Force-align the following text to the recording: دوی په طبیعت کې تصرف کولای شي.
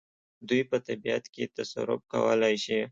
دوی 0.47 0.61
په 0.69 0.77
طبیعت 0.87 1.23
کې 1.33 1.43
تصرف 1.57 2.01
کولای 2.13 2.55
شي. 2.63 2.79